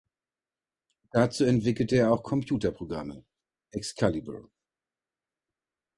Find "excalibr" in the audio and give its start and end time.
3.69-4.49